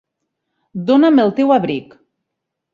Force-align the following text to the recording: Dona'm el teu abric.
Dona'm 0.87 1.23
el 1.27 1.35
teu 1.43 1.55
abric. 1.59 1.95